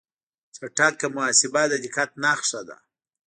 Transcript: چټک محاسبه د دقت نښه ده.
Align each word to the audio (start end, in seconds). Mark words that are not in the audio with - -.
چټک 0.55 0.99
محاسبه 1.15 1.61
د 1.71 1.73
دقت 1.83 2.09
نښه 2.23 2.61
ده. 2.67 2.77